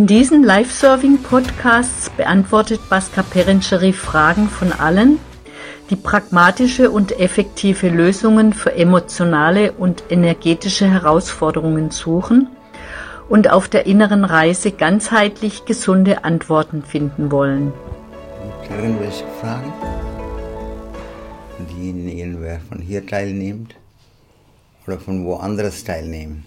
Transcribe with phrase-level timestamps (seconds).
[0.00, 5.18] In diesen Live-Serving-Podcasts beantwortet Baska Perencheri Fragen von allen,
[5.90, 12.48] die pragmatische und effektive Lösungen für emotionale und energetische Herausforderungen suchen
[13.28, 17.74] und auf der inneren Reise ganzheitlich gesunde Antworten finden wollen.
[18.70, 19.70] Irgendwelche Fragen,
[21.58, 23.74] die irgendwer von hier teilnimmt
[24.86, 26.46] oder von woanders teilnehmen.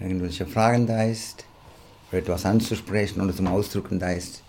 [0.00, 1.44] Irgendwelche Fragen da ist,
[2.10, 4.42] oder etwas anzusprechen oder zum Ausdrücken da ist,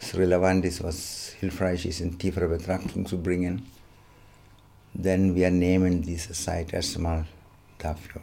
[0.00, 3.66] was relevant ist, was hilfreich ist, in tiefere Betrachtung zu bringen.
[4.94, 7.26] Denn wir nehmen diese Zeit erstmal
[7.78, 8.22] dafür.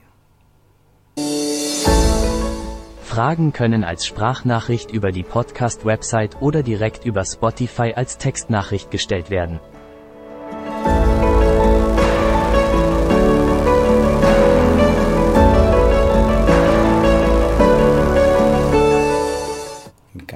[3.03, 9.59] Fragen können als Sprachnachricht über die Podcast-Website oder direkt über Spotify als Textnachricht gestellt werden.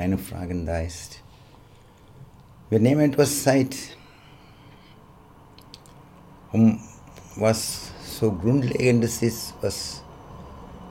[0.08, 1.22] Keine Fragen da ist.
[2.70, 3.76] Wir nehmen etwas Zeit,
[6.54, 6.80] um
[7.36, 10.02] was so Grundlegendes ist, was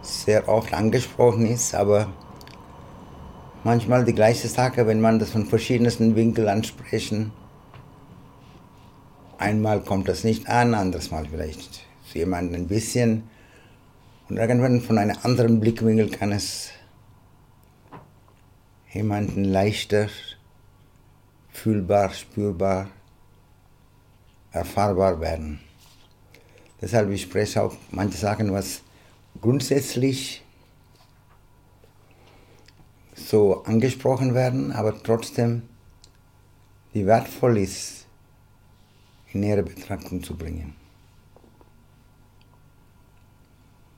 [0.03, 2.12] sehr oft angesprochen ist, aber
[3.64, 7.33] manchmal die gleiche Sache, wenn man das von verschiedensten Winkeln ansprechen.
[9.39, 13.23] Einmal kommt das nicht an, anderes Mal vielleicht zu jemandem ein bisschen.
[14.28, 16.70] Und irgendwann von einem anderen Blickwinkel kann es
[18.97, 20.08] jemanden leichter,
[21.50, 22.89] fühlbar, spürbar,
[24.52, 25.61] erfahrbar werden.
[26.80, 28.83] Deshalb ich spreche auch manche Sachen, was
[29.41, 30.42] grundsätzlich
[33.14, 35.62] so angesprochen werden, aber trotzdem
[36.94, 38.06] die wertvoll ist,
[39.33, 40.74] in nähere Betrachtung zu bringen.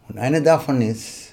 [0.08, 1.27] Und eine davon ist,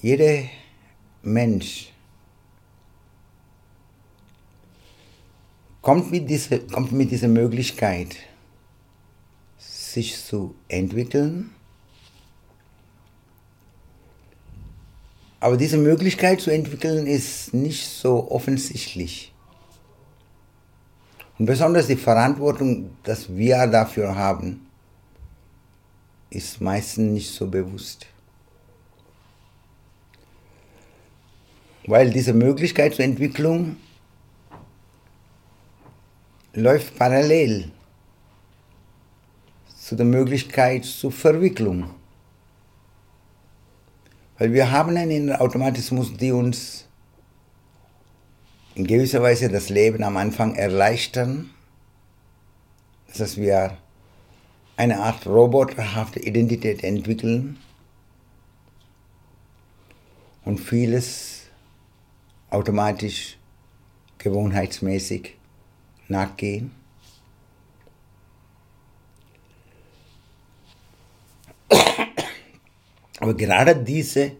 [0.00, 0.44] jeder
[1.22, 1.92] Mensch
[5.82, 8.16] kommt mit, dieser, kommt mit dieser Möglichkeit,
[9.58, 11.50] sich zu entwickeln.
[15.40, 19.32] Aber diese Möglichkeit zu entwickeln ist nicht so offensichtlich.
[21.38, 24.66] Und besonders die Verantwortung, dass wir dafür haben,
[26.30, 28.06] ist meistens nicht so bewusst.
[31.88, 33.76] Weil diese Möglichkeit zur Entwicklung
[36.52, 37.70] läuft parallel
[39.74, 41.88] zu der Möglichkeit zur Verwicklung.
[44.36, 46.86] Weil wir haben einen Automatismus, die uns
[48.74, 51.48] in gewisser Weise das Leben am Anfang erleichtern.
[53.06, 53.78] Das heißt, wir
[54.76, 57.56] eine Art roboterhafte Identität entwickeln
[60.44, 61.37] und vieles
[62.50, 63.38] automatisch,
[64.18, 65.36] gewohnheitsmäßig
[66.08, 66.72] nachgehen.
[73.20, 74.32] Aber gerade diese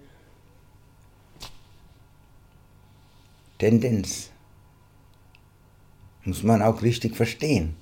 [3.58, 4.30] Tendenz
[6.24, 7.74] muss man auch richtig verstehen.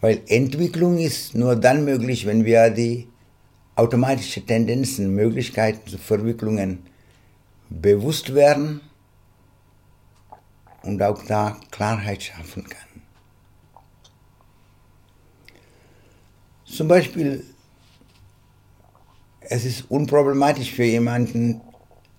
[0.00, 3.06] Weil Entwicklung ist nur dann möglich, wenn wir die
[3.76, 6.89] automatischen Tendenzen, Möglichkeiten zu Verwicklungen
[7.70, 8.80] bewusst werden
[10.82, 13.02] und auch da Klarheit schaffen kann.
[16.64, 17.44] Zum Beispiel,
[19.40, 21.60] es ist unproblematisch für jemanden,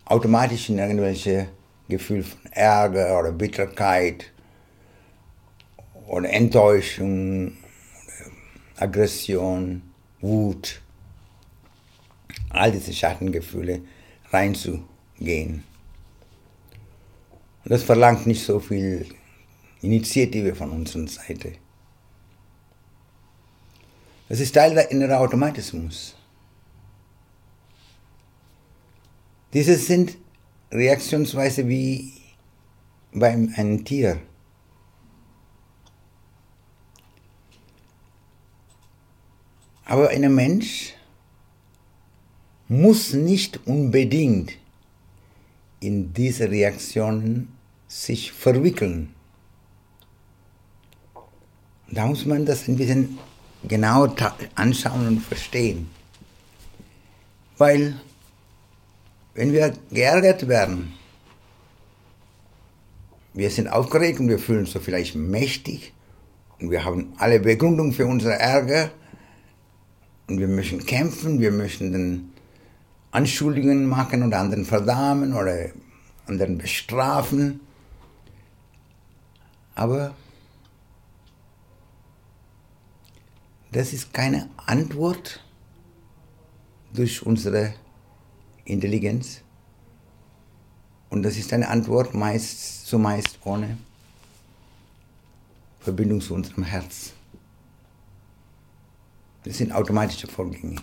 [0.06, 1.50] automatisch in irgendwelche
[1.88, 4.32] Gefühle von Ärger oder Bitterkeit
[6.08, 7.58] oder Enttäuschung,
[8.78, 9.82] Aggression,
[10.20, 10.82] Wut,
[12.50, 13.82] all diese Schattengefühle
[14.32, 14.91] reinzugehen
[15.22, 15.64] gehen.
[17.64, 19.06] Und das verlangt nicht so viel
[19.82, 21.54] Initiative von unserer Seite.
[24.30, 26.16] Das ist Teil der inneren Automatismus.
[29.54, 30.18] Diese sind
[30.72, 32.14] Reaktionsweise wie
[33.14, 34.22] bei einem Tier.
[39.84, 40.94] Aber ein Mensch
[42.70, 44.54] muss nicht unbedingt
[45.82, 47.50] in diese Reaktionen
[47.88, 49.14] sich verwickeln.
[51.90, 53.18] Da muss man das ein bisschen
[53.68, 54.08] genau
[54.56, 55.90] anschauen und verstehen.
[57.58, 58.00] Weil,
[59.34, 60.94] wenn wir geärgert werden,
[63.34, 65.94] wir sind aufgeregt und wir fühlen uns so vielleicht mächtig
[66.60, 68.92] und wir haben alle Begründung für unsere Ärger
[70.28, 72.31] und wir möchten kämpfen, wir möchten dann
[73.12, 75.70] Anschuldigungen machen oder anderen verdammen oder
[76.28, 77.60] anderen bestrafen.
[79.76, 80.16] Aber
[83.72, 85.44] das ist keine Antwort
[86.94, 87.74] durch unsere
[88.66, 89.42] Intelligenz.
[91.10, 93.78] Und das ist eine Antwort meist, zumeist ohne
[95.80, 97.14] Verbindung zu unserem Herz.
[99.44, 100.78] Das sind automatische Vorgänge.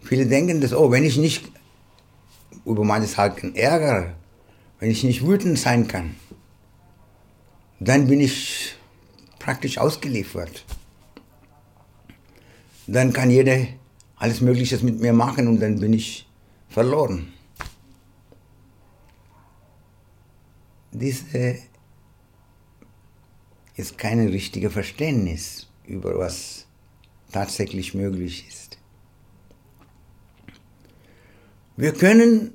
[0.00, 1.50] Viele denken, dass, oh, wenn ich nicht
[2.64, 4.14] über meines Halten ärgere,
[4.78, 6.14] wenn ich nicht wütend sein kann,
[7.80, 8.74] dann bin ich
[9.38, 10.64] praktisch ausgeliefert.
[12.86, 13.66] Dann kann jeder
[14.16, 16.26] alles Mögliche mit mir machen und dann bin ich
[16.68, 17.32] verloren.
[20.90, 21.58] Diese
[23.76, 26.66] ist kein richtiges Verständnis über was
[27.30, 28.77] tatsächlich möglich ist.
[31.78, 32.54] Wir können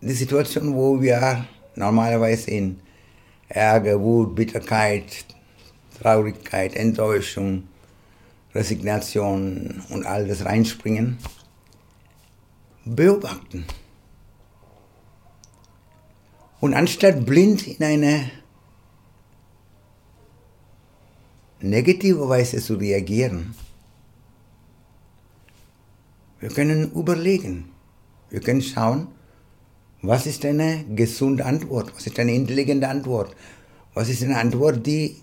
[0.00, 1.44] die Situation, wo wir
[1.74, 2.80] normalerweise in
[3.50, 5.26] Ärger, Wut, Bitterkeit,
[6.00, 7.68] Traurigkeit, Enttäuschung,
[8.54, 11.18] Resignation und all das reinspringen,
[12.86, 13.66] beobachten.
[16.60, 18.30] Und anstatt blind in eine
[21.60, 23.54] negative Weise zu reagieren,
[26.38, 27.70] wir können überlegen,
[28.30, 29.08] wir können schauen,
[30.02, 33.34] was ist eine gesunde Antwort, was ist eine intelligente Antwort,
[33.94, 35.16] was ist eine Antwort, die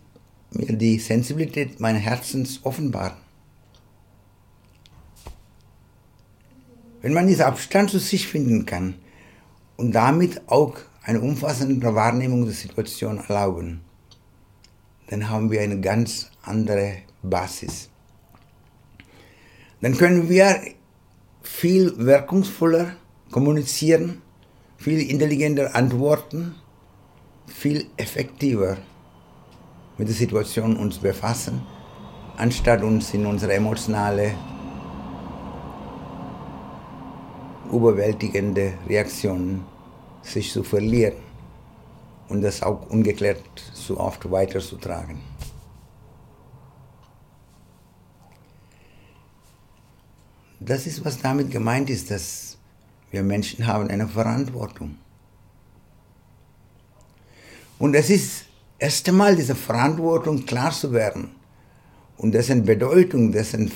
[0.51, 3.17] mir die Sensibilität meines Herzens offenbart.
[7.01, 8.95] Wenn man diesen Abstand zu sich finden kann
[9.77, 13.81] und damit auch eine umfassende Wahrnehmung der Situation erlauben,
[15.07, 17.89] dann haben wir eine ganz andere Basis.
[19.81, 20.59] Dann können wir
[21.47, 22.95] viel wirkungsvoller
[23.31, 24.21] kommunizieren,
[24.77, 26.55] viel intelligenter antworten,
[27.47, 28.77] viel effektiver
[29.97, 31.61] mit der Situation uns befassen,
[32.37, 34.35] anstatt uns in unsere emotionale,
[37.71, 39.65] überwältigende Reaktionen
[40.21, 41.15] sich zu verlieren
[42.29, 43.41] und das auch ungeklärt
[43.73, 45.17] so oft weiterzutragen.
[50.59, 52.57] Das ist, was damit gemeint ist, dass
[53.11, 54.97] wir Menschen haben eine Verantwortung.
[57.79, 58.45] Und es ist
[58.79, 61.35] erst einmal diese Verantwortung klar zu werden
[62.17, 63.71] und dessen Bedeutung, dessen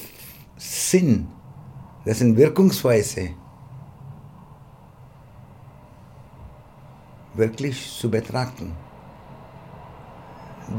[0.57, 1.27] Sinn,
[2.05, 3.29] dessen Wirkungsweise
[7.35, 8.75] wirklich zu betrachten,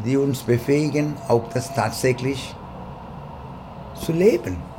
[0.04, 2.54] die uns befähigen, auch das tatsächlich
[3.94, 4.71] zu leben.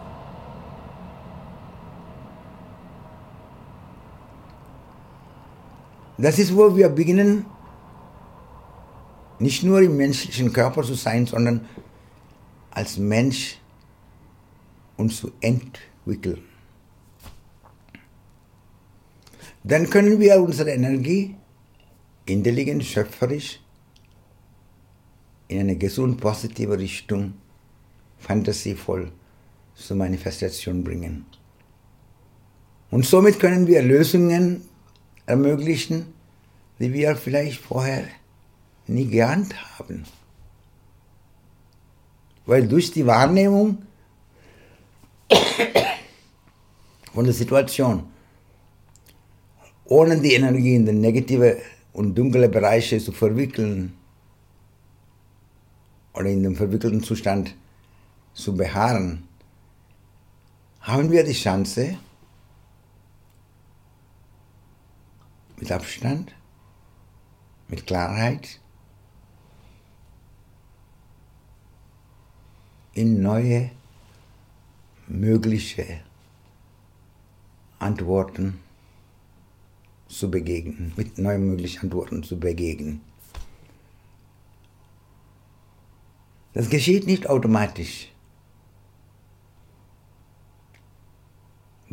[6.17, 7.45] Das ist, wo wir beginnen,
[9.39, 11.67] nicht nur im menschlichen Körper zu sein, sondern
[12.71, 13.57] als Mensch
[14.97, 16.43] uns zu entwickeln.
[19.63, 21.35] Dann können wir unsere Energie
[22.25, 23.59] intelligent, schöpferisch
[25.47, 27.33] in eine gesund positive Richtung,
[28.17, 29.11] fantasievoll
[29.75, 31.25] zur Manifestation bringen.
[32.91, 34.61] Und somit können wir Lösungen
[35.25, 36.13] ermöglichen,
[36.79, 38.05] die wir vielleicht vorher
[38.87, 40.05] nie geahnt haben.
[42.45, 43.77] Weil durch die Wahrnehmung
[47.13, 48.03] von der Situation,
[49.85, 51.57] ohne die Energie in den negative
[51.93, 53.93] und dunkle Bereiche zu verwickeln
[56.13, 57.55] oder in dem verwickelten Zustand
[58.33, 59.27] zu beharren,
[60.81, 61.97] haben wir die Chance,
[65.57, 66.35] mit Abstand,
[67.67, 68.59] mit Klarheit,
[72.93, 73.71] in neue
[75.07, 76.01] mögliche
[77.79, 78.59] Antworten
[80.07, 83.01] zu begegnen, mit neuen möglichen Antworten zu begegnen.
[86.53, 88.12] Das geschieht nicht automatisch.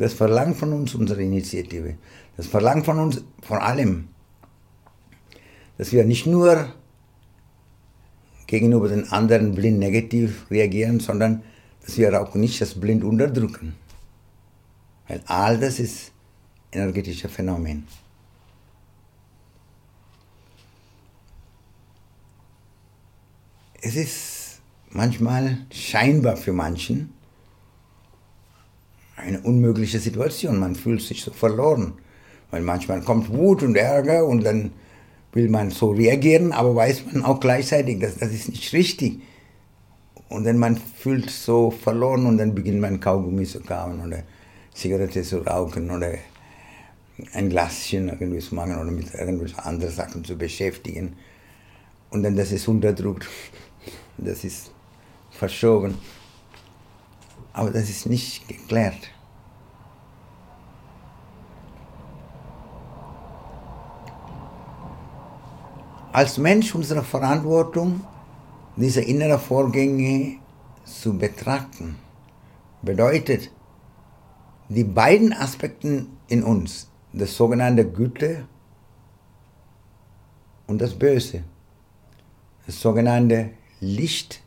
[0.00, 1.99] Das verlangt von uns unsere Initiative.
[2.38, 4.09] Das verlangt von uns, von allem,
[5.76, 6.73] dass wir nicht nur
[8.47, 11.42] gegenüber den anderen blind negativ reagieren, sondern
[11.85, 13.75] dass wir auch nicht das blind unterdrücken.
[15.07, 16.12] Weil all das ist
[16.73, 17.87] energetische Phänomen.
[23.83, 27.12] Es ist manchmal scheinbar für manchen,
[29.20, 30.58] eine unmögliche Situation.
[30.58, 31.94] Man fühlt sich so verloren,
[32.50, 34.72] weil manchmal kommt Wut und Ärger und dann
[35.32, 39.20] will man so reagieren, aber weiß man auch gleichzeitig, dass das ist nicht richtig.
[40.28, 44.22] Und dann man fühlt so verloren und dann beginnt man Kaugummi zu kauen oder
[44.74, 46.14] Zigarette zu rauchen oder
[47.32, 51.14] ein Glaschen irgendwie zu machen oder mit irgendwelchen anderen Sachen zu beschäftigen.
[52.10, 53.28] Und dann das ist unterdrückt,
[54.18, 54.72] das ist
[55.30, 55.94] verschoben.
[57.52, 59.11] Aber das ist nicht geklärt.
[66.12, 68.00] Als Mensch unsere Verantwortung,
[68.76, 70.38] diese inneren Vorgänge
[70.85, 71.97] zu betrachten,
[72.83, 73.50] bedeutet,
[74.69, 78.47] die beiden Aspekte in uns, das sogenannte Güte
[80.66, 81.42] und das Böse,
[82.66, 84.42] das sogenannte Licht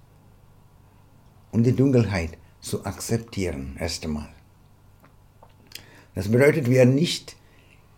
[1.51, 4.29] und die Dunkelheit zu akzeptieren, erst einmal.
[6.15, 7.35] Das bedeutet, wir nicht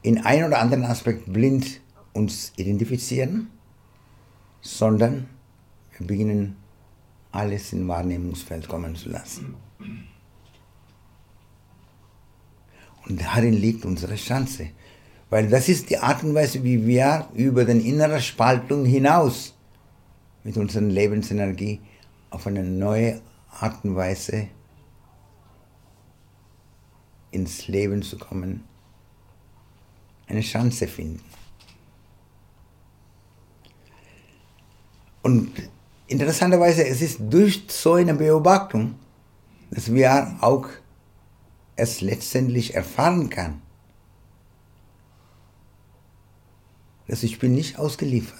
[0.02, 1.82] in einem oder anderen Aspekt blind
[2.14, 3.52] uns identifizieren,
[4.62, 5.30] sondern
[5.98, 6.58] wir beginnen
[7.32, 9.56] alles in Wahrnehmungsfeld kommen zu lassen.
[13.08, 14.70] Und darin liegt unsere Chance.
[15.30, 19.54] Weil das ist die Art und Weise, wie wir über den inneren Spaltung hinaus
[20.44, 21.82] mit unserer Lebensenergie
[22.30, 23.22] auf eine neue
[23.60, 24.48] Art und Weise
[27.32, 28.64] ins Leben zu kommen,
[30.28, 31.22] eine Chance finden.
[35.22, 35.52] Und
[36.08, 38.96] interessanterweise, es ist durch so eine Beobachtung,
[39.72, 40.68] dass wir auch
[41.76, 43.62] es letztendlich erfahren kann,
[47.08, 48.40] dass ich bin nicht ausgeliefert.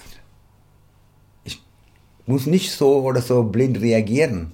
[1.44, 1.62] Ich
[2.24, 4.52] muss nicht so oder so blind reagieren.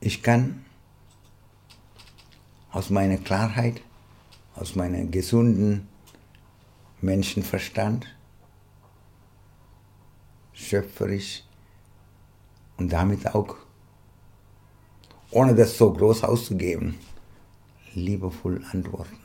[0.00, 0.64] Ich kann
[2.72, 3.82] aus meiner Klarheit,
[4.54, 5.88] aus meinem gesunden
[7.02, 8.06] Menschenverstand,
[10.54, 11.44] schöpferisch
[12.78, 13.56] und damit auch,
[15.30, 16.98] ohne das so groß auszugeben,
[17.94, 19.18] liebevoll antworten.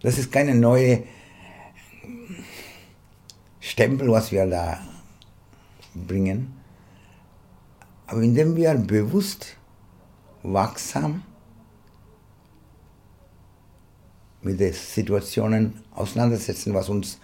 [0.00, 1.04] Das ist keine neue
[3.60, 4.80] Stempel, was wir da
[5.94, 6.61] bringen,
[8.12, 9.56] aber indem wir bewusst,
[10.42, 11.22] wachsam
[14.42, 17.18] mit den Situationen auseinandersetzen, was uns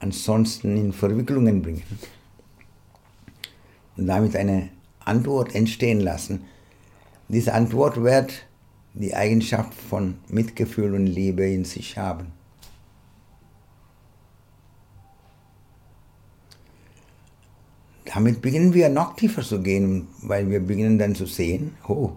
[0.00, 1.84] ansonsten in Verwicklungen bringen.
[3.96, 4.68] Und damit eine
[5.06, 6.44] Antwort entstehen lassen.
[7.28, 8.44] Diese Antwort wird
[8.92, 12.33] die Eigenschaft von Mitgefühl und Liebe in sich haben.
[18.14, 22.12] Damit beginnen wir noch tiefer zu gehen, weil wir beginnen dann zu sehen, oh,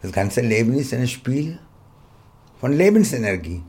[0.00, 1.58] das ganze Leben ist ein Spiel
[2.60, 3.62] von Lebensenergie.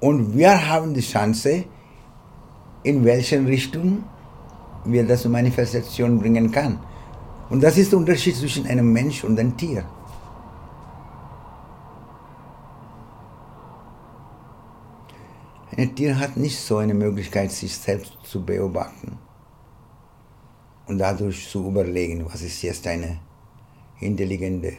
[0.00, 1.64] Und wir haben die Chance,
[2.82, 4.02] in welchen Richtung
[4.84, 6.80] wir das in Manifestation bringen kann.
[7.50, 9.84] Und das ist der Unterschied zwischen einem Mensch und einem Tier.
[15.76, 19.18] Ein Tier hat nicht so eine Möglichkeit, sich selbst zu beobachten
[20.86, 23.18] und dadurch zu überlegen, was ist jetzt eine
[23.98, 24.74] intelligente,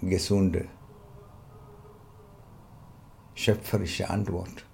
[0.00, 0.68] gesunde
[3.34, 4.64] schöpferische Antwort.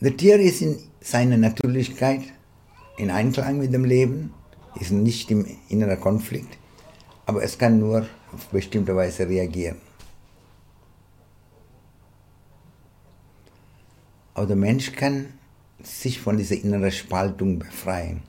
[0.00, 2.22] Das Tier ist in seiner Natürlichkeit
[2.98, 4.32] in Einklang mit dem Leben,
[4.78, 6.56] ist nicht im inneren Konflikt,
[7.26, 9.87] aber es kann nur auf bestimmte Weise reagieren.
[14.38, 15.32] Aber der Mensch kann
[15.82, 18.22] sich von dieser inneren Spaltung befreien.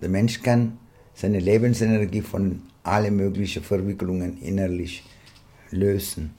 [0.00, 0.78] Der Mensch kann
[1.12, 5.02] seine Lebensenergie von allen möglichen Verwicklungen innerlich
[5.72, 6.36] lösen.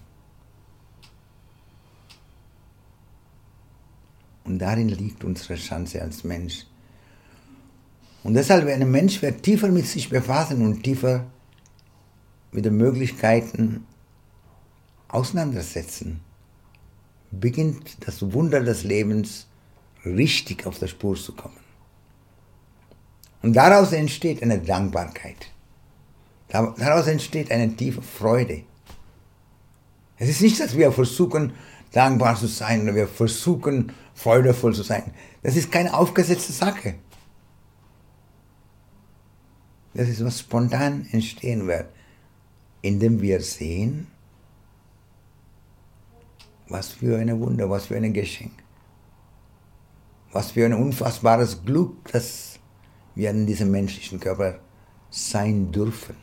[4.45, 6.67] Und darin liegt unsere Chance als Mensch.
[8.23, 11.25] Und deshalb, wenn ein Mensch wird tiefer mit sich befassen und tiefer
[12.53, 13.85] mit den Möglichkeiten
[15.09, 16.21] auseinandersetzen,
[17.31, 19.47] beginnt das Wunder des Lebens
[20.05, 21.59] richtig auf der Spur zu kommen.
[23.41, 25.47] Und daraus entsteht eine Dankbarkeit.
[26.49, 28.63] Daraus entsteht eine tiefe Freude.
[30.17, 31.53] Es ist nicht, dass wir versuchen,
[31.91, 35.13] dankbar zu sein oder wir versuchen, freudevoll zu sein.
[35.41, 36.95] Das ist keine aufgesetzte Sache.
[39.93, 41.87] Das ist, was spontan entstehen wird,
[42.81, 44.07] indem wir sehen,
[46.71, 48.53] was für ein Wunder, was für ein Geschenk,
[50.31, 52.59] was für ein unfassbares Glück, dass
[53.15, 54.59] wir in diesem menschlichen Körper
[55.09, 56.15] sein dürfen,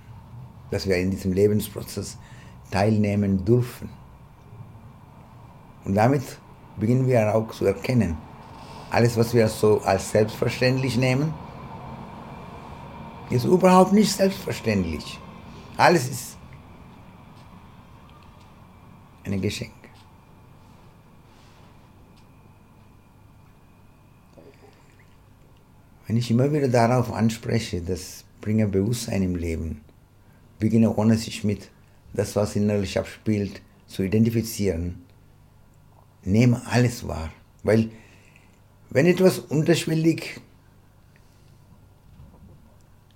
[0.71, 2.17] dass wir in diesem Lebensprozess
[2.71, 3.91] teilnehmen dürfen.
[5.85, 6.23] Und damit
[6.79, 8.17] beginnen wir auch zu erkennen,
[8.91, 11.35] alles, was wir so als selbstverständlich nehmen,
[13.29, 15.21] ist überhaupt nicht selbstverständlich.
[15.77, 16.39] Alles ist
[19.25, 19.78] ein Geschenk.
[26.09, 29.83] Wenn ich immer wieder darauf anspreche, das bringe Bewusstsein im Leben,
[30.59, 31.71] beginne ohne sich mit
[32.15, 35.03] das, was innerlich abspielt, zu identifizieren,
[36.25, 37.31] nehme alles wahr.
[37.63, 37.91] Weil
[38.89, 40.41] wenn etwas unterschwellig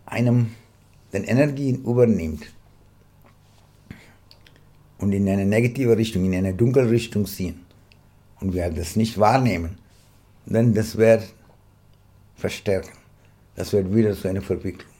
[0.04, 0.50] einem
[1.14, 2.44] den Energie übernimmt
[4.99, 7.64] und in eine negative Richtung, in eine dunkle Richtung ziehen
[8.40, 9.78] und wir das nicht wahrnehmen,
[10.44, 11.32] dann das wird
[12.42, 12.99] verstärken.
[13.54, 14.90] Das wird wieder zu einer Verwicklung.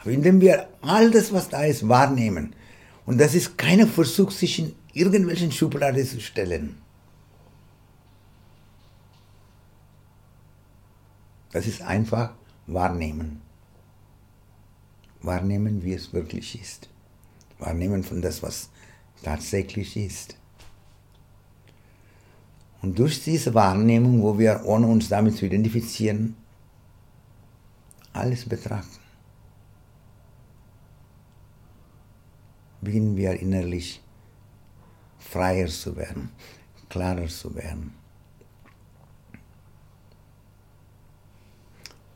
[0.00, 2.54] Aber indem wir all das, was da ist, wahrnehmen,
[3.06, 6.76] und das ist kein Versuch, sich in irgendwelchen Schubladen zu stellen.
[11.52, 12.34] Das ist einfach
[12.66, 13.40] wahrnehmen.
[15.22, 16.88] Wahrnehmen, wie es wirklich ist.
[17.58, 18.70] Wahrnehmen von das, was
[19.22, 20.36] tatsächlich ist.
[22.82, 26.34] Und durch diese Wahrnehmung, wo wir, ohne uns damit zu identifizieren,
[28.12, 28.98] alles betrachten,
[32.80, 34.02] beginnen wir innerlich
[35.18, 36.30] freier zu werden,
[36.88, 37.94] klarer zu werden.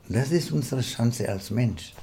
[0.08, 1.94] Das ist unsere Chance als Mensch.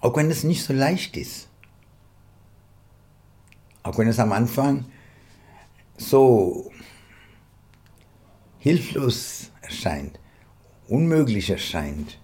[0.00, 1.48] Auch wenn es nicht so leicht ist.
[3.84, 4.86] Auch wenn es am Anfang
[5.98, 6.72] so
[8.58, 10.18] hilflos erscheint,
[10.88, 12.18] unmöglich erscheint.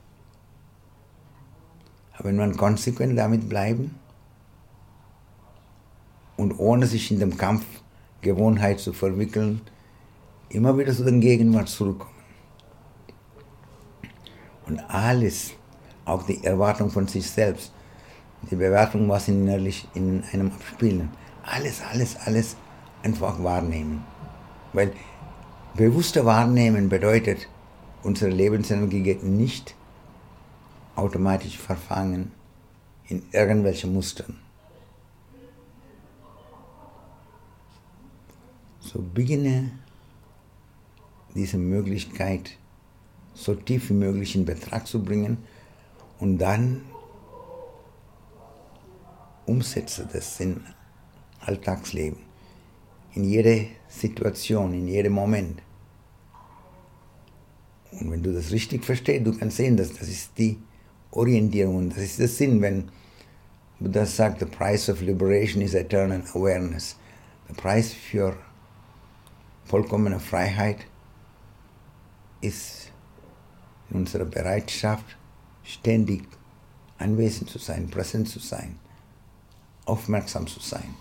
[2.14, 3.94] Aber wenn man konsequent damit bleiben
[6.36, 7.64] und ohne sich in dem Kampf
[8.22, 9.60] Gewohnheit zu verwickeln,
[10.48, 12.14] immer wieder zu den Gegenwart zurückkommen.
[14.66, 15.52] Und alles,
[16.06, 17.72] auch die Erwartung von sich selbst,
[18.50, 21.10] die Bewertung, was innerlich in einem abspielen,
[21.42, 22.56] alles, alles, alles
[23.02, 24.04] einfach wahrnehmen.
[24.72, 24.92] Weil
[25.74, 27.48] bewusster Wahrnehmen bedeutet,
[28.02, 29.74] unsere Lebensenergie geht nicht
[30.96, 32.32] automatisch verfangen
[33.08, 34.38] in irgendwelche Mustern.
[38.80, 39.70] So beginne
[41.34, 42.56] diese Möglichkeit
[43.34, 45.38] so tief wie möglich in Betrag zu bringen
[46.18, 46.82] und dann
[49.46, 50.62] umsetze das in
[51.40, 52.20] Alltagsleben,
[53.14, 55.62] in jede Situation, in jedem Moment.
[57.92, 60.58] Und wenn du das richtig verstehst, du kannst sehen, dass das ist die
[61.12, 62.90] Orientierung das ist der Sinn, wenn
[63.80, 66.96] Buddha sagt, the price of liberation is eternal awareness.
[67.48, 68.36] Der Preis für
[69.64, 70.86] vollkommene Freiheit
[72.40, 72.92] ist
[73.88, 75.16] in unserer Bereitschaft,
[75.64, 76.24] ständig
[76.98, 78.78] anwesend zu sein, präsent zu sein,
[79.86, 80.94] aufmerksam zu sein.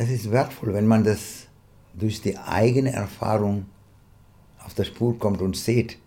[0.00, 1.48] Es ist wertvoll, wenn man das
[1.92, 3.66] durch die eigene Erfahrung
[4.64, 5.98] auf der Spur kommt und sieht,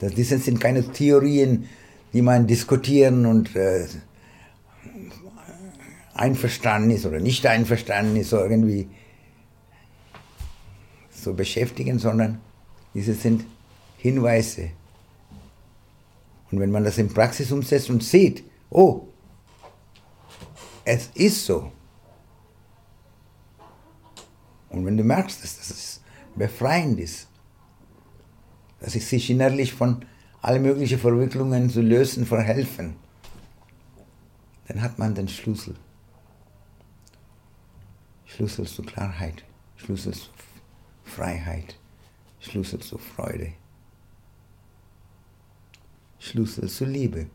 [0.00, 1.68] diese sind keine Theorien,
[2.12, 3.86] die man diskutieren und äh,
[6.14, 8.88] einverstanden ist oder nicht einverstanden ist, irgendwie
[11.12, 12.40] so beschäftigen, sondern
[12.94, 13.44] diese sind
[13.98, 14.70] Hinweise.
[16.50, 19.06] Und wenn man das in Praxis umsetzt und sieht, oh,
[20.84, 21.70] es ist so.
[24.76, 26.00] Und wenn du merkst, dass das
[26.34, 27.28] befreiend ist,
[28.80, 30.04] dass ich sich innerlich von
[30.42, 32.96] allen möglichen Verwicklungen zu lösen verhelfen,
[34.68, 35.74] dann hat man den Schlüssel.
[38.24, 39.44] Schlüssel zu Klarheit,
[39.76, 40.28] Schlüssel zu
[41.04, 41.78] Freiheit,
[42.40, 43.52] Schlüssel zur Freude,
[46.18, 47.26] Schlüssel zur Liebe.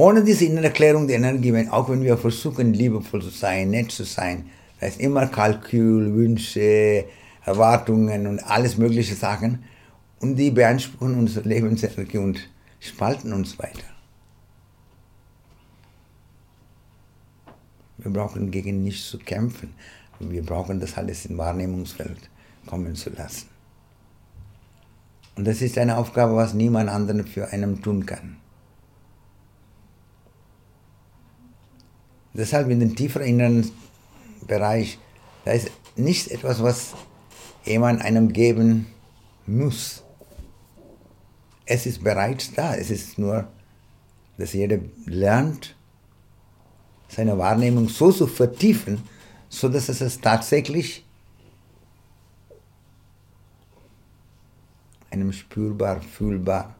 [0.00, 4.04] Ohne diese innere Klärung der Energie, auch wenn wir versuchen, liebevoll zu sein, nett zu
[4.04, 4.46] sein,
[4.80, 7.04] da ist immer Kalkül, Wünsche,
[7.44, 9.62] Erwartungen und alles mögliche Sachen
[10.20, 13.90] und die beanspruchen unsere Lebensenergie und spalten uns weiter.
[17.98, 19.74] Wir brauchen gegen nichts zu kämpfen,
[20.18, 22.30] Wir brauchen das alles im Wahrnehmungsfeld
[22.64, 23.48] kommen zu lassen.
[25.36, 28.38] Und das ist eine Aufgabe, was niemand anderen für einen tun kann.
[32.32, 33.70] Deshalb in dem tieferen inneren
[34.46, 34.98] Bereich,
[35.44, 36.94] da ist nicht etwas, was
[37.64, 38.86] jemand einem geben
[39.46, 40.02] muss.
[41.66, 42.74] Es ist bereits da.
[42.74, 43.48] Es ist nur,
[44.38, 45.76] dass jeder lernt,
[47.08, 49.02] seine Wahrnehmung so zu vertiefen,
[49.48, 51.04] so dass es tatsächlich
[55.10, 56.76] einem spürbar, fühlbar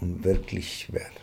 [0.00, 1.19] und wirklich wird.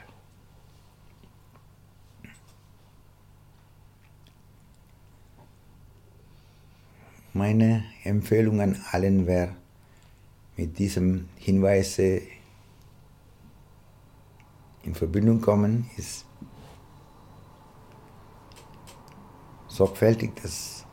[7.38, 9.54] Meine Empfehlung an allen wäre,
[10.56, 12.23] mit diesem Hinweis in
[14.93, 16.26] Verbindung kommen, ist
[19.67, 20.84] sorgfältig das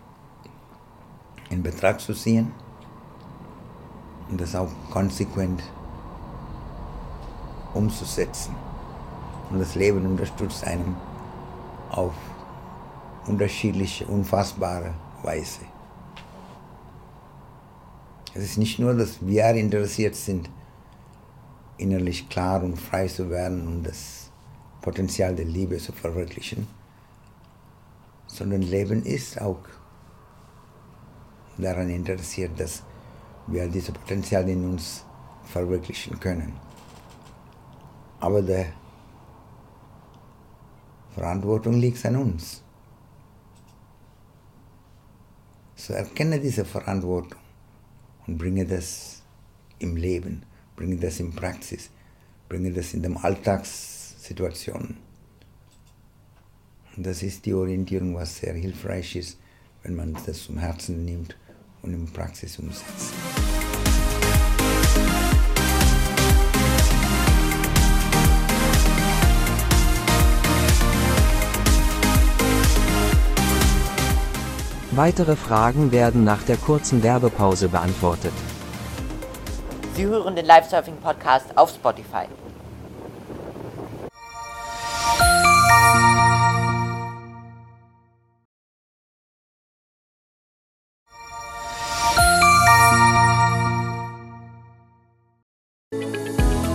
[1.49, 2.53] in Betracht zu ziehen
[4.29, 5.63] und das auch konsequent
[7.73, 8.55] umzusetzen.
[9.49, 10.95] Und das Leben unterstützt einem
[11.89, 12.13] auf
[13.27, 15.74] unterschiedliche, unfassbare Weise.
[18.37, 20.51] Es ist nicht nur, dass wir interessiert sind,
[21.79, 24.33] innerlich klar und frei zu werden und das
[24.83, 26.67] Potenzial der Liebe zu verwirklichen,
[28.27, 29.61] sondern Leben ist auch
[31.59, 32.83] daran interessiert, dass
[33.47, 35.05] wir dieses Potenzial in uns
[35.45, 36.55] verwirklichen können.
[38.19, 38.67] Aber die
[41.15, 42.63] Verantwortung liegt an uns.
[45.77, 47.44] So erkenne diese Verantwortung
[48.27, 49.23] und bringe das
[49.79, 50.43] im Leben,
[50.77, 51.91] bringe das in Praxis,
[52.49, 54.97] bringe das in den Alltagssituationen.
[56.97, 59.39] Und das ist die Orientierung, was sehr hilfreich ist,
[59.83, 61.37] wenn man das zum Herzen nimmt
[61.83, 63.13] und in Praxis umsetzt.
[74.97, 78.33] Weitere Fragen werden nach der kurzen Werbepause beantwortet.
[79.97, 82.27] Sie hören den Live-Surfing-Podcast auf Spotify.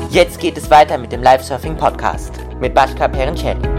[0.10, 3.79] Jetzt geht es weiter mit dem Live-Surfing-Podcast mit Bashka Perencelli.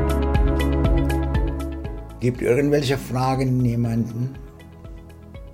[2.21, 4.35] Gibt irgendwelche Fragen jemanden?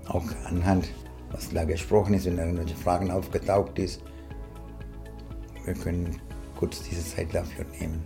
[0.09, 0.88] Auch anhand,
[1.31, 4.02] was da gesprochen ist, wenn irgendwelche Fragen aufgetaucht ist.
[5.64, 6.16] Wir können
[6.59, 8.02] kurz diese Zeit dafür nehmen.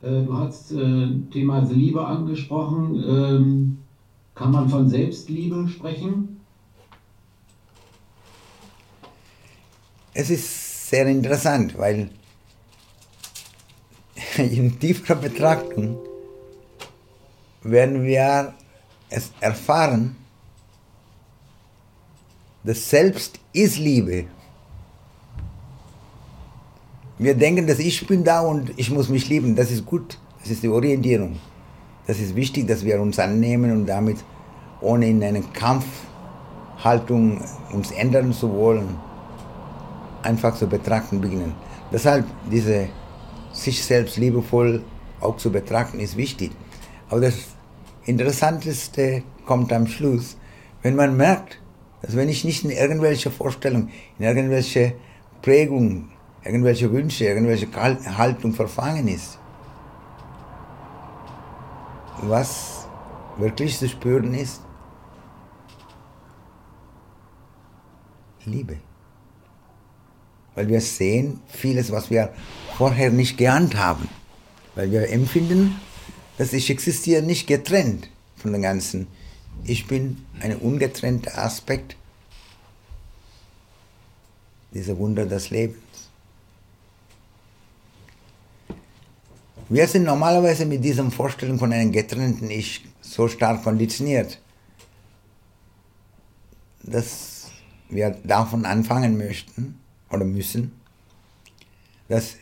[0.00, 3.02] Äh, du hast äh, Thema Liebe angesprochen.
[3.04, 3.78] Ähm,
[4.36, 6.40] kann man von Selbstliebe sprechen?
[10.14, 12.10] Es ist sehr interessant, weil
[14.38, 15.98] in tieferer Betrachtung
[17.62, 18.54] werden wir
[19.10, 20.16] es erfahren,
[22.64, 24.24] dass Selbst ist Liebe.
[27.18, 29.54] Wir denken, dass ich bin da und ich muss mich lieben.
[29.54, 30.18] Das ist gut.
[30.40, 31.38] Das ist die Orientierung.
[32.06, 34.18] Das ist wichtig, dass wir uns annehmen und damit
[34.80, 37.40] ohne in eine Kampfhaltung
[37.72, 38.96] uns ändern zu wollen,
[40.22, 41.54] einfach zu betrachten beginnen.
[41.92, 42.88] Deshalb diese
[43.52, 44.82] sich selbst liebevoll
[45.20, 46.52] auch zu betrachten, ist wichtig.
[47.08, 47.34] Aber das
[48.04, 50.36] Interessanteste kommt am Schluss,
[50.82, 51.60] wenn man merkt,
[52.02, 54.94] dass wenn ich nicht in irgendwelche Vorstellungen, in irgendwelche
[55.40, 56.10] Prägungen,
[56.44, 57.68] irgendwelche Wünsche, irgendwelche
[58.18, 59.38] Haltung verfangen ist,
[62.22, 62.86] was
[63.36, 64.62] wirklich zu spüren ist,
[68.44, 68.78] Liebe.
[70.54, 72.32] Weil wir sehen vieles, was wir
[72.76, 74.08] vorher nicht geahnt haben.
[74.74, 75.80] Weil wir empfinden,
[76.38, 79.06] dass ich existiere nicht getrennt von dem Ganzen.
[79.64, 81.96] Ich bin ein ungetrennter Aspekt
[84.72, 85.82] dieser Wunder des Lebens.
[89.68, 94.40] Wir sind normalerweise mit dieser Vorstellung von einem getrennten Ich so stark konditioniert,
[96.82, 97.50] dass
[97.88, 99.78] wir davon anfangen möchten
[100.10, 100.72] oder müssen,
[102.08, 102.36] dass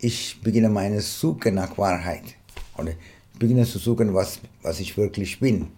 [0.00, 2.36] ich beginne meine Suche nach Wahrheit
[2.76, 5.68] oder ich beginne zu suchen, was, was ich wirklich bin.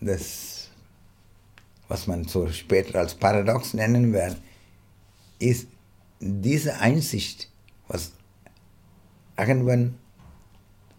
[0.00, 0.68] Das,
[1.88, 4.36] was man so später als Paradox nennen wird,
[5.38, 5.68] ist
[6.20, 7.50] diese Einsicht,
[7.88, 8.12] was
[9.36, 9.94] irgendwann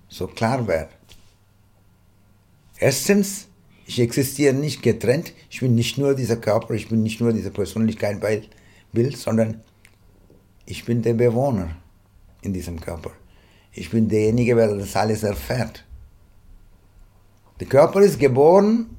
[0.07, 0.89] so klar wird.
[2.77, 3.47] Erstens,
[3.85, 7.51] ich existiere nicht getrennt, ich bin nicht nur dieser Körper, ich bin nicht nur diese
[7.51, 8.19] Persönlichkeit
[8.91, 9.63] Bild, sondern
[10.71, 11.75] ich bin der Bewohner
[12.41, 13.11] in diesem Körper.
[13.73, 15.83] Ich bin derjenige, der das alles erfährt.
[17.59, 18.89] Der Körper ist geboren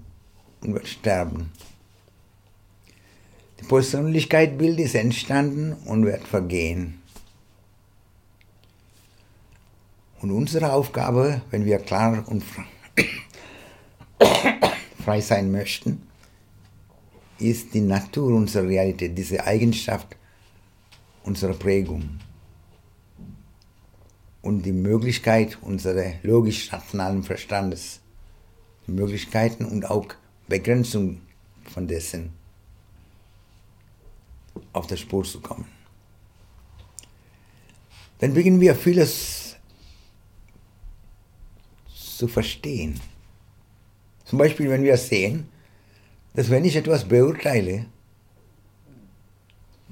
[0.61, 1.51] und wird sterben.
[3.59, 7.01] Die Persönlichkeitsbild ist entstanden und wird vergehen.
[10.21, 12.45] Und unsere Aufgabe, wenn wir klar und
[15.05, 16.03] frei sein möchten,
[17.39, 20.17] ist die Natur unserer Realität, diese Eigenschaft
[21.25, 22.19] unserer Prägung
[24.43, 28.01] und die Möglichkeit unseres logisch-rationalen Verstandes,
[28.87, 30.07] die Möglichkeiten und auch
[30.49, 31.21] Begrenzung
[31.73, 32.33] von dessen
[34.73, 35.67] auf der Spur zu kommen.
[38.19, 39.57] Dann beginnen wir vieles
[41.89, 43.01] zu verstehen.
[44.25, 45.49] Zum Beispiel, wenn wir sehen,
[46.35, 47.87] dass wenn ich etwas beurteile,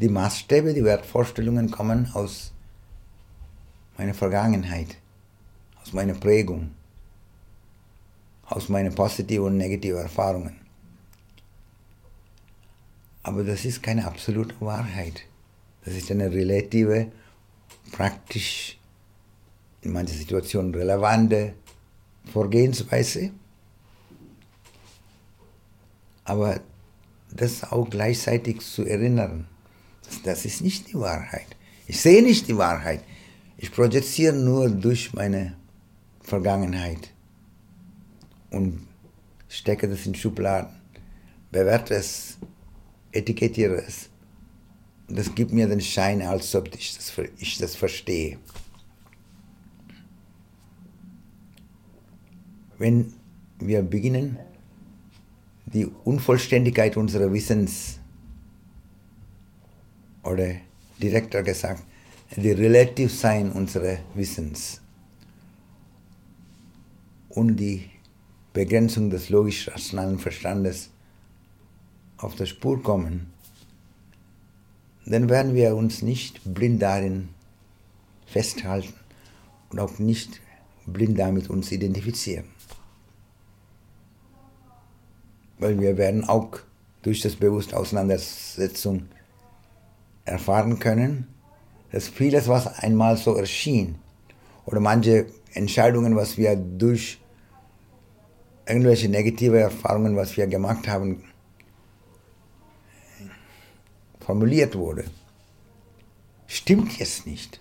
[0.01, 2.53] die Maßstäbe, die Wertvorstellungen kommen aus
[3.99, 4.97] meiner Vergangenheit,
[5.83, 6.71] aus meiner Prägung,
[8.47, 10.57] aus meinen positiven und negativen Erfahrungen.
[13.23, 15.23] Aber das ist keine absolute Wahrheit.
[15.85, 17.13] Das ist eine relative,
[17.93, 18.79] praktisch
[19.83, 21.53] in manchen Situationen relevante
[22.33, 23.31] Vorgehensweise.
[26.25, 26.61] Aber
[27.31, 29.47] das auch gleichzeitig zu erinnern,
[30.25, 31.47] das ist nicht die Wahrheit.
[31.87, 33.03] Ich sehe nicht die Wahrheit.
[33.57, 35.57] Ich projiziere nur durch meine
[36.23, 37.13] Vergangenheit
[38.51, 38.87] und
[39.49, 40.71] stecke das in Schubladen,
[41.51, 42.39] bewerte es,
[43.13, 44.09] etikettiere es.
[45.09, 48.39] Das gibt mir den Schein, als ob ich das, ich das verstehe.
[52.79, 53.13] Wenn
[53.59, 54.39] wir beginnen,
[55.67, 58.00] die Unvollständigkeit unseres Wissens
[60.31, 60.55] oder
[61.01, 61.83] direkter gesagt,
[62.37, 64.81] die Relativsein unseres Wissens
[67.29, 67.91] und die
[68.53, 70.91] Begrenzung des logisch-rationalen Verstandes
[72.19, 73.33] auf der Spur kommen,
[75.07, 77.31] dann werden wir uns nicht blind darin
[78.27, 78.95] festhalten
[79.71, 80.41] und auch nicht
[80.87, 82.45] blind damit uns identifizieren.
[85.59, 86.59] Weil wir werden auch
[87.03, 89.09] durch das bewusste Auseinandersetzung
[90.31, 91.29] erfahren können,
[91.93, 93.99] dass vieles, was einmal so erschien,
[94.65, 97.21] oder manche Entscheidungen, was wir durch
[98.67, 101.25] irgendwelche negative Erfahrungen, was wir gemacht haben,
[104.21, 105.05] formuliert wurde,
[106.47, 107.61] stimmt jetzt nicht.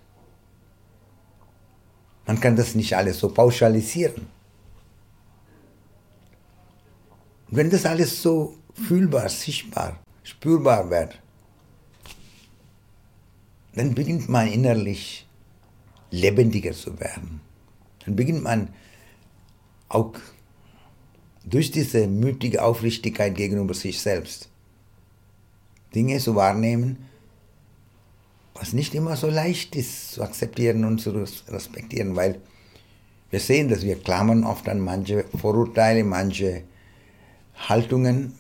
[2.28, 4.28] Man kann das nicht alles so pauschalisieren.
[7.48, 8.56] Wenn das alles so
[8.88, 11.20] fühlbar, sichtbar, spürbar wird,
[13.74, 15.28] dann beginnt man innerlich
[16.12, 17.42] lebendiger zu werden.
[18.06, 18.70] Dann beginnt man
[19.90, 20.14] auch
[21.46, 24.50] durch diese mütige Aufrichtigkeit gegenüber sich selbst
[25.96, 27.06] Dinge zu wahrnehmen,
[28.54, 32.42] was nicht immer so leicht ist zu akzeptieren und zu respektieren, weil
[33.32, 36.64] wir sehen, dass wir klammern oft an manche Vorurteile, manche
[37.56, 38.34] Haltungen,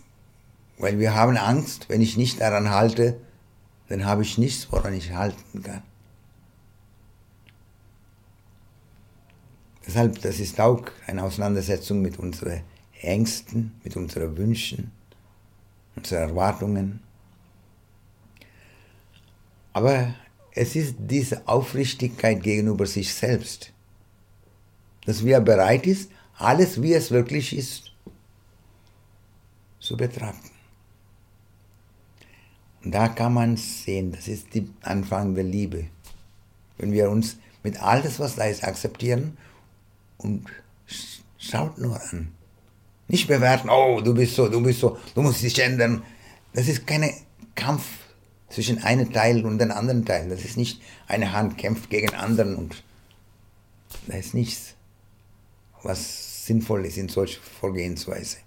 [0.78, 3.20] weil wir haben Angst, wenn ich nicht daran halte,
[3.90, 5.82] dann habe ich nichts, woran ich halten kann.
[9.86, 12.62] Deshalb, das ist auch eine Auseinandersetzung mit unseren
[13.02, 14.92] Ängsten, mit unseren Wünschen,
[15.96, 17.00] unseren Erwartungen.
[19.74, 20.14] Aber
[20.54, 23.74] es ist diese Aufrichtigkeit gegenüber sich selbst,
[25.06, 27.92] dass wir bereit ist, alles wie es wirklich ist,
[29.80, 30.59] zu betrachten.
[32.84, 35.86] Da kann man sehen, das ist der Anfang der Liebe.
[36.78, 39.38] Wenn wir uns mit alles, was da ist, akzeptieren
[40.18, 40.46] und
[41.38, 42.32] schaut nur an.
[43.08, 46.04] Nicht bewerten, oh, du bist so, du bist so, du musst dich ändern.
[46.54, 47.12] Das ist kein
[47.56, 47.84] Kampf
[48.50, 50.30] zwischen einem Teil und dem anderen Teil.
[50.30, 52.84] Das ist nicht eine Hand kämpft gegen anderen und
[54.08, 54.76] da ist nichts,
[55.84, 58.38] was sinnvoll ist in solcher Vorgehensweise.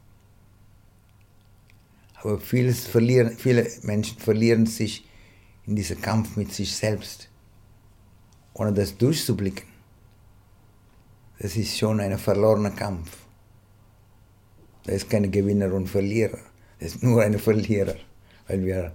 [2.23, 5.05] Aber vieles verlieren, viele Menschen verlieren sich
[5.67, 7.29] in diesem Kampf mit sich selbst,
[8.55, 9.67] ohne das durchzublicken.
[11.39, 13.11] Das ist schon ein verlorener Kampf.
[14.85, 16.39] Da ist keine Gewinner und Verlierer.
[16.79, 17.97] Das ist nur ein Verlierer,
[18.47, 18.93] weil wir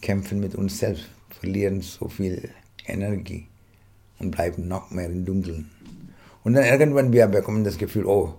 [0.00, 1.06] kämpfen mit uns selbst,
[1.40, 2.50] verlieren so viel
[2.86, 3.46] Energie
[4.18, 5.70] und bleiben noch mehr im Dunkeln.
[6.44, 8.34] Und dann irgendwann wir bekommen das Gefühl, oh,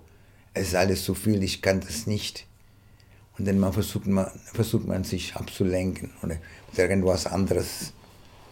[0.53, 2.48] es ist alles zu viel, ich kann das nicht.
[3.39, 6.35] Und dann man versucht, man, versucht man sich abzulenken oder
[6.69, 7.93] mit irgendwas anderes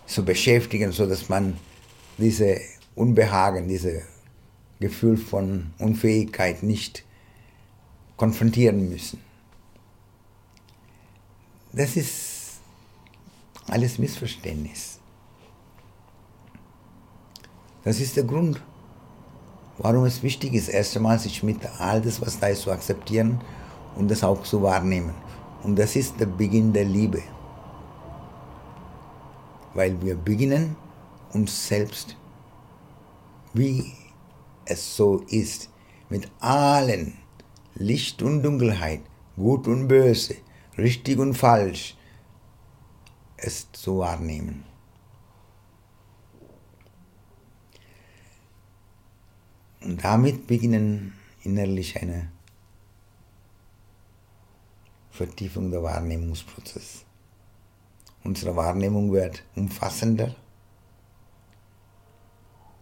[0.06, 1.58] zu beschäftigen, sodass man
[2.18, 2.62] diese
[2.96, 4.04] Unbehagen, dieses
[4.80, 7.04] Gefühl von Unfähigkeit nicht
[8.16, 9.20] konfrontieren müssen.
[11.74, 12.62] Das ist
[13.68, 15.00] alles Missverständnis.
[17.84, 18.62] Das ist der Grund,
[19.78, 23.42] warum es wichtig ist, erst einmal sich mit all das, was da ist, zu akzeptieren
[23.98, 25.14] und das auch zu wahrnehmen.
[25.64, 27.22] Und das ist der Beginn der Liebe.
[29.74, 30.76] Weil wir beginnen
[31.34, 32.16] uns selbst,
[33.54, 33.94] wie
[34.66, 35.70] es so ist,
[36.10, 37.18] mit allen
[37.76, 39.02] Licht und Dunkelheit,
[39.36, 40.36] Gut und Böse,
[40.78, 41.96] richtig und falsch,
[43.38, 44.64] es zu wahrnehmen.
[49.82, 52.32] Und damit beginnen innerlich eine
[55.18, 57.04] Vertiefung der Wahrnehmungsprozess.
[58.24, 60.36] Unsere Wahrnehmung wird umfassender.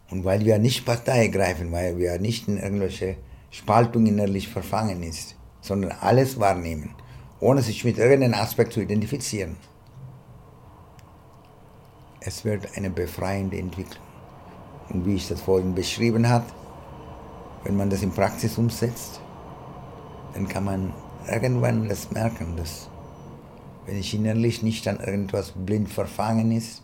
[0.10, 3.16] Und weil wir nicht Partei greifen, weil wir nicht in irgendwelche
[3.52, 6.94] Spaltung innerlich verfangen ist, sondern alles wahrnehmen,
[7.40, 9.56] ohne sich mit irgendeinem Aspekt zu identifizieren.
[12.20, 14.04] Es wird eine befreiende Entwicklung.
[14.90, 16.46] Und wie ich das vorhin beschrieben habe,
[17.64, 19.22] wenn man das in Praxis umsetzt,
[20.34, 20.94] dann kann man
[21.28, 22.90] irgendwann das merken, dass
[23.86, 26.84] wenn ich innerlich nicht an irgendwas blind verfangen ist,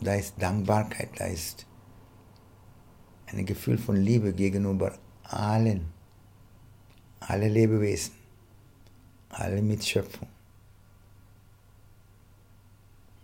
[0.00, 1.66] da ist Dankbarkeit, da ist
[3.26, 5.92] ein Gefühl von Liebe gegenüber allen,
[7.20, 8.14] alle Lebewesen,
[9.28, 10.28] alle Mitschöpfung.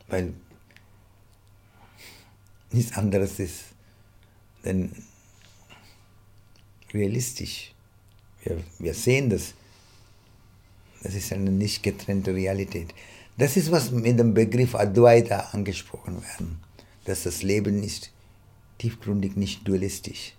[0.09, 0.35] Weil
[2.71, 3.65] nichts anderes ist
[4.65, 4.93] denn
[6.93, 7.76] realistisch.
[8.47, 9.55] Wir, wir sehen das.
[11.03, 12.95] Das ist eine nicht getrennte Realität.
[13.37, 16.59] Das ist, was mit dem Begriff Advaita angesprochen werden,
[17.05, 18.11] dass das Leben ist
[18.79, 20.35] tiefgründig nicht dualistisch.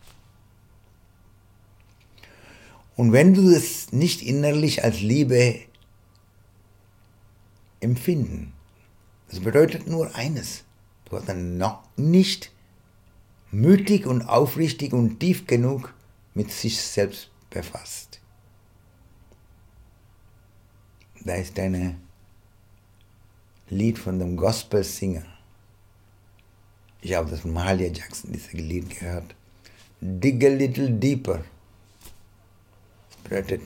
[2.95, 5.59] Und wenn du es nicht innerlich als Liebe
[7.79, 8.53] empfinden,
[9.29, 10.63] das bedeutet nur eines,
[11.05, 12.51] du hast dann noch nicht
[13.51, 15.93] mutig und aufrichtig und tief genug
[16.33, 18.19] mit sich selbst befasst.
[21.21, 22.01] Da ist ein
[23.69, 25.25] Lied von dem Gospel-Singer.
[27.01, 29.35] Ich habe das von Mahalia Jackson, dieses Lied gehört.
[29.99, 31.43] Dig a little deeper.
[33.09, 33.61] Das bedeutet,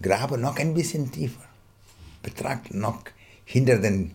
[0.00, 1.44] grabe noch ein bisschen tiefer.
[2.22, 3.04] Betrachte noch
[3.44, 4.14] hinter den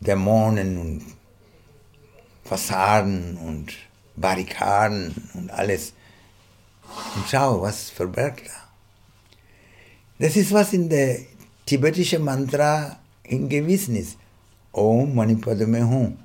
[0.00, 1.04] Dämonen und
[2.44, 3.72] Fassaden und
[4.14, 5.92] Barrikaden und alles.
[7.14, 8.66] Und schau, was verbergt da.
[10.18, 11.20] Das ist, was in der
[11.66, 14.16] tibetischen Mantra hingewiesen ist.
[14.72, 16.18] Om Mani Padme Hum.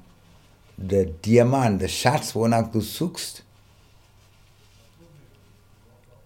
[0.78, 3.44] Der Diamant, der Schatz, wonach du suchst,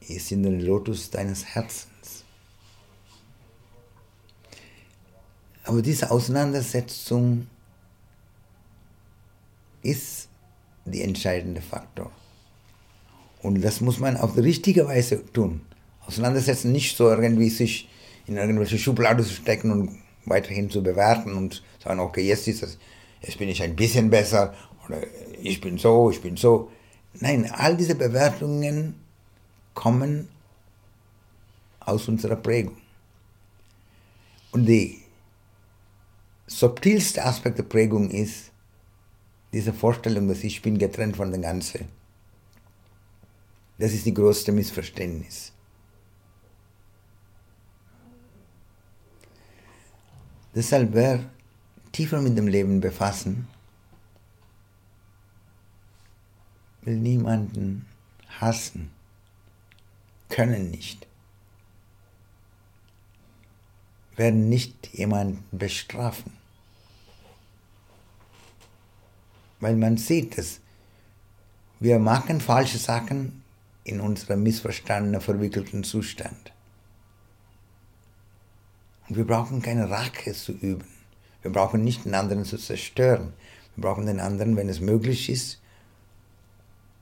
[0.07, 2.23] ist in den Lotus deines Herzens.
[5.63, 7.47] Aber diese Auseinandersetzung
[9.81, 10.29] ist
[10.85, 12.11] der entscheidende Faktor.
[13.45, 15.61] Und das muss man auf die richtige Weise tun.
[16.07, 17.87] Auseinandersetzen, nicht so irgendwie sich
[18.25, 22.79] in irgendwelche Schubladen zu stecken und weiterhin zu bewerten und sagen, okay, jetzt ist das,
[23.21, 24.55] jetzt bin ich ein bisschen besser
[24.87, 24.97] oder
[25.43, 26.71] ich bin so, ich bin so.
[27.19, 28.95] Nein, all diese Bewertungen
[29.75, 30.27] kommen
[31.81, 32.77] aus unserer Prägung.
[34.49, 34.87] Und der
[36.47, 38.49] subtilste Aspekt der Prägung ist,
[39.53, 41.87] diese Vorstellung, dass ich bin getrennt von dem Ganzen,
[43.77, 45.51] das ist die größte Missverständnis.
[50.53, 51.29] Deshalb wer
[51.91, 53.47] tiefer mit dem Leben befassen,
[56.81, 57.85] will niemanden
[58.39, 58.91] hassen,
[60.29, 61.07] können nicht,
[64.15, 66.31] werden nicht jemanden bestrafen
[69.65, 70.59] weil man sieht es.
[71.79, 73.43] Wir machen falsche Sachen
[73.85, 76.51] in unserem missverstandenen, verwickelten Zustand.
[79.07, 80.87] Und wir brauchen keine Rache zu üben.
[81.43, 83.33] Wir brauchen nicht den anderen zu zerstören.
[83.75, 85.61] Wir brauchen den anderen, wenn es möglich ist,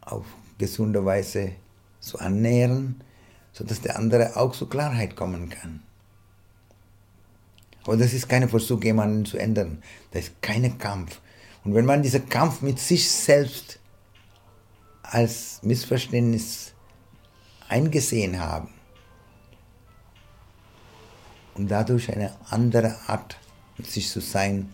[0.01, 0.25] auf
[0.57, 1.53] gesunde Weise
[2.01, 3.01] zu annähern,
[3.53, 5.81] sodass der andere auch zur Klarheit kommen kann.
[7.85, 9.81] Aber das ist kein Versuch, jemanden zu ändern.
[10.11, 11.21] Das ist kein Kampf.
[11.63, 13.79] Und wenn man diesen Kampf mit sich selbst
[15.03, 16.73] als Missverständnis
[17.69, 18.73] eingesehen haben
[21.53, 23.37] und dadurch eine andere Art
[23.79, 24.73] sich zu sein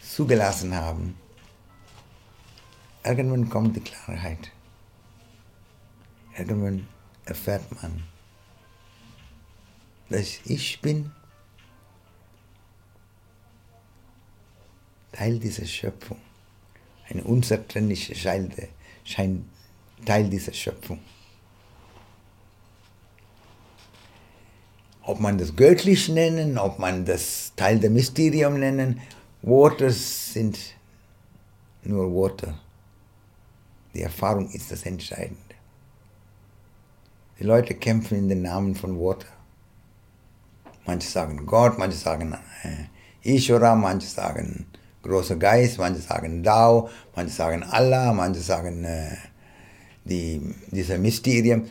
[0.00, 1.16] zugelassen haben,
[3.04, 4.50] irgendwann kommt die Klarheit.
[6.36, 6.88] Irgendwann
[7.24, 8.02] erfährt man,
[10.08, 11.12] dass ich bin
[15.12, 16.18] Teil dieser Schöpfung,
[17.08, 18.68] ein unzertrennlicher Teil
[20.30, 21.00] dieser Schöpfung.
[25.02, 29.00] Ob man das göttlich nennen, ob man das Teil der Mysterium nennen,
[29.42, 30.58] Worte sind
[31.82, 32.58] nur Worte.
[33.92, 35.38] Die Erfahrung ist das Entscheidende.
[37.38, 39.26] Die Leute kämpfen in den Namen von Worten.
[40.86, 44.66] Manche sagen Gott, manche sagen äh, Ishvara, manche sagen
[45.04, 49.16] großer Geist, manche sagen Dao, manche sagen Allah, manche sagen äh,
[50.04, 50.40] die,
[50.70, 51.64] dieser Mysterium.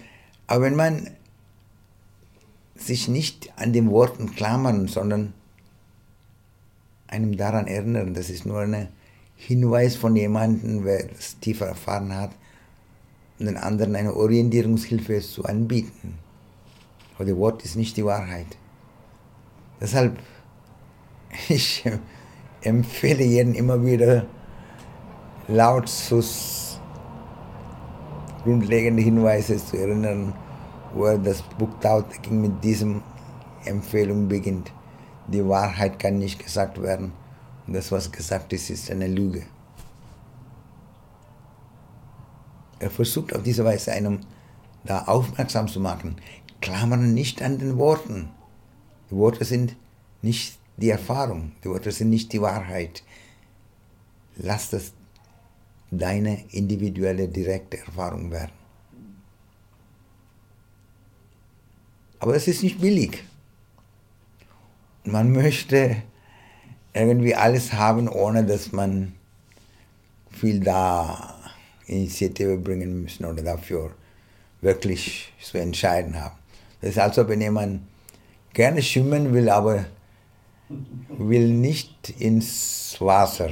[0.47, 1.09] Aber wenn man
[2.75, 5.34] sich nicht an den Worten klammern, sondern
[7.07, 8.88] einem daran erinnern, das ist nur ein
[9.36, 12.31] Hinweis von jemandem, wer es tiefer erfahren hat,
[13.39, 16.17] und den anderen eine Orientierungshilfe zu anbieten.
[17.15, 18.57] Aber das Wort ist nicht die Wahrheit.
[19.81, 20.17] Deshalb,
[21.49, 21.84] ich
[22.64, 24.26] empfehle jeden immer wieder
[25.47, 26.24] laut zu
[28.43, 30.34] grundlegende Hinweise zu erinnern,
[30.93, 33.01] wo er das Buch Tauteking mit diesem
[33.66, 34.72] Empfehlung beginnt.
[35.28, 37.14] Die Wahrheit kann nicht gesagt werden
[37.66, 39.43] und das, was gesagt ist, ist eine Lüge.
[42.80, 44.20] Er versucht auf diese Weise einem
[44.84, 46.18] da aufmerksam zu machen.
[46.59, 48.30] Klammern nicht an den Worten.
[49.09, 49.78] Die Worte sind
[50.22, 53.03] nicht die Erfahrung, die Worte sind nicht die Wahrheit.
[54.36, 54.93] Lass das
[55.91, 58.51] deine individuelle, direkte Erfahrung werden.
[62.19, 63.24] Aber es ist nicht billig.
[65.03, 65.97] Man möchte
[66.93, 69.13] irgendwie alles haben, ohne dass man
[70.32, 71.36] viel da
[71.86, 73.93] Initiative bringen müssen oder dafür
[74.61, 76.38] wirklich zu entscheiden haben.
[76.82, 77.82] Das ist also, wenn jemand
[78.53, 79.86] gerne schwimmen will, aber
[81.17, 83.49] will nicht ins Wasser.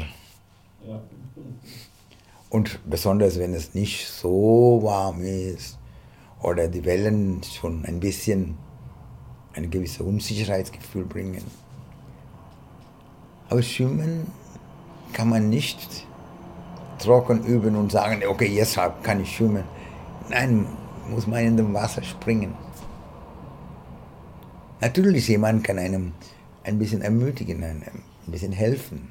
[2.50, 5.78] Und besonders wenn es nicht so warm ist
[6.42, 8.58] oder die Wellen schon ein bisschen
[9.54, 11.44] ein gewisses Unsicherheitsgefühl bringen.
[13.50, 14.28] Aber Schwimmen
[15.14, 16.06] kann man nicht
[17.00, 19.64] trocken üben und sagen, okay, jetzt kann ich schwimmen.
[20.30, 20.66] Nein,
[21.10, 22.54] muss man in dem Wasser springen.
[24.80, 26.14] Natürlich, jemand kann einem
[26.64, 27.84] ein bisschen ermutigen, ein
[28.28, 29.10] bisschen helfen.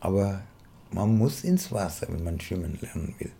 [0.00, 0.42] Aber
[0.90, 3.32] man muss ins Wasser, wenn man schwimmen lernen will.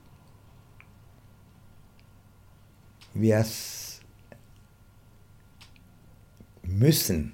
[3.12, 3.46] Wir
[6.62, 7.32] müssen,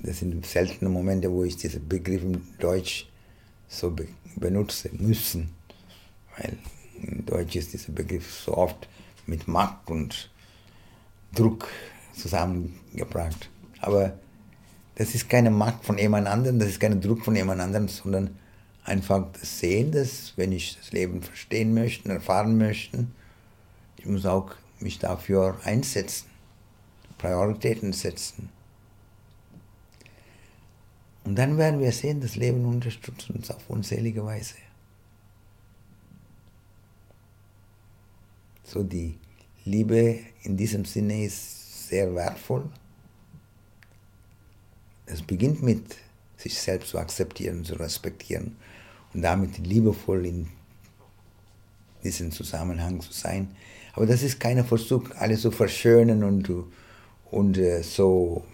[0.00, 3.08] das sind seltene Momente, wo ich diesen Begriff im Deutsch
[3.68, 4.06] so be
[4.36, 5.50] benutze, müssen,
[6.36, 6.56] weil
[6.94, 8.88] in Deutsch ist dieser Begriff so oft
[9.26, 10.30] mit Macht und
[11.34, 11.68] Druck
[12.14, 13.50] zusammengebracht.
[13.82, 14.16] Aber
[14.94, 18.38] das ist keine Macht von jemand anderem, das ist kein Druck von jemand anderem, sondern
[18.84, 23.06] einfach das Sehen, dass wenn ich das Leben verstehen möchte, erfahren möchte,
[23.98, 26.26] ich muss auch mich dafür einsetzen,
[27.18, 28.48] Prioritäten setzen.
[31.24, 34.56] Und dann werden wir sehen, das Leben unterstützt uns auf unzählige Weise.
[38.64, 39.18] So die
[39.64, 42.68] Liebe in diesem Sinne ist sehr wertvoll.
[45.06, 45.96] Es beginnt mit
[46.36, 48.56] sich selbst zu akzeptieren, zu respektieren
[49.14, 50.48] und damit liebevoll in
[52.02, 53.54] diesem Zusammenhang zu sein.
[53.94, 56.50] Aber das ist kein Versuch, alles zu verschönen und,
[57.30, 58.44] und äh, so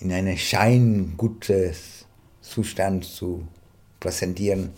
[0.00, 1.74] in einen scheinguten
[2.40, 3.46] Zustand zu
[4.00, 4.70] präsentieren.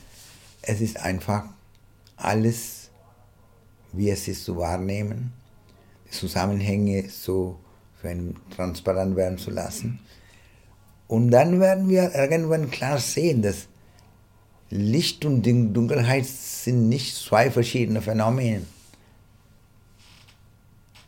[0.63, 1.45] Es ist einfach
[2.17, 2.91] alles,
[3.93, 5.33] wie es ist, zu wahrnehmen,
[6.07, 7.59] die Zusammenhänge so
[8.07, 10.01] einen transparent werden zu lassen.
[11.09, 13.69] Und dann werden wir irgendwann klar sehen, dass
[14.71, 18.63] Licht und Dunkelheit sind nicht zwei verschiedene Phänomene.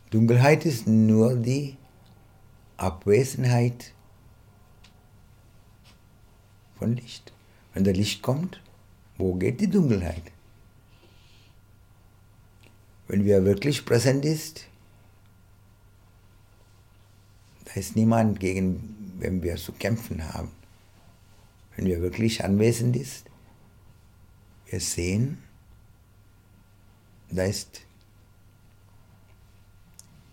[0.09, 1.75] Dunkelheit ist nur die
[2.77, 3.93] Abwesenheit
[6.77, 7.33] von Licht.
[7.73, 8.61] Wenn der Licht kommt,
[9.17, 10.23] wo geht die Dunkelheit?
[13.07, 14.67] Wenn wir wirklich präsent ist,
[17.65, 20.51] da ist niemand, gegen wem wir zu kämpfen haben.
[21.77, 23.25] wenn wir wirklich anwesend ist,
[24.65, 25.37] wir sehen,
[27.29, 27.81] da ist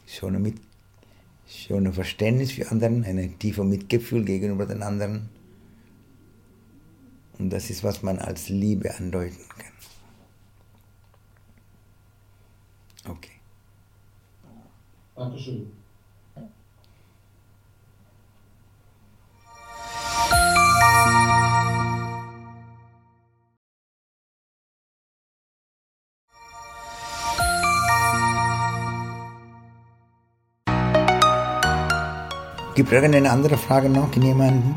[0.06, 0.56] schon Mit
[1.46, 5.28] schon ein Verständnis für anderen, ein tiefer Mitgefühl gegenüber den anderen.
[7.38, 9.72] Und das ist, was man als Liebe andeuten kann.
[13.12, 13.32] Okay.
[15.14, 15.83] Dankeschön.
[32.74, 34.74] Gibt es irgendeine andere Frage noch in jemanden?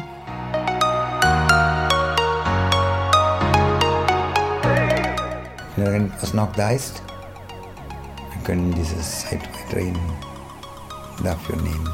[5.75, 7.01] Wenn irgendwas noch da ist,
[8.33, 9.97] wir können diese Zeit weiterhin
[11.23, 11.89] dafür nehmen.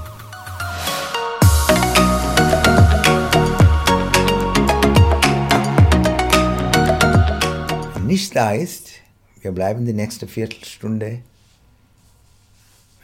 [7.93, 8.89] Wenn nichts da ist,
[9.41, 11.22] wir bleiben die nächste Viertelstunde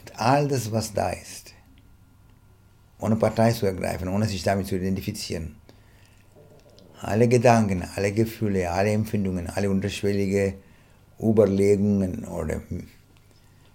[0.02, 1.39] mit all das, was da ist
[3.00, 5.56] ohne Partei zu ergreifen, ohne sich damit zu identifizieren.
[7.02, 10.56] Alle Gedanken, alle Gefühle, alle Empfindungen, alle unterschwellige
[11.22, 12.62] Überlegungen oder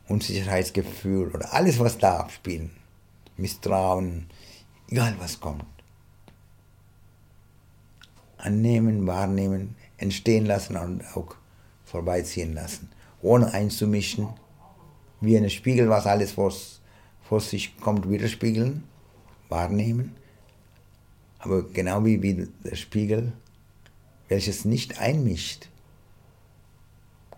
[0.09, 2.71] Unsicherheitsgefühl oder alles, was da abspielt,
[3.39, 4.27] Misstrauen,
[4.91, 5.65] egal was kommt.
[8.37, 11.35] Annehmen, wahrnehmen, entstehen lassen und auch
[11.87, 12.91] vorbeiziehen lassen,
[13.23, 14.29] ohne einzumischen,
[15.23, 16.53] wie ein Spiegel, was alles vor,
[17.27, 18.85] vor sich kommt, widerspiegeln
[19.55, 20.17] wahrnehmen,
[21.39, 23.33] aber genau wie, wie der Spiegel,
[24.29, 25.69] welches nicht einmischt,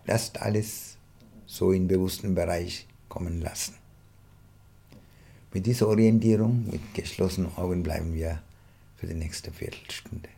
[0.07, 0.97] lasst alles
[1.47, 3.75] so in bewussten Bereich kommen lassen.
[5.53, 8.43] Mit dieser Orientierung, mit geschlossenen Augen bleiben wir
[8.97, 10.29] für die nächste Viertelstunde.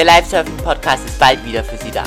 [0.00, 2.04] Der Live-Surfing-Podcast ist bald wieder für Sie da.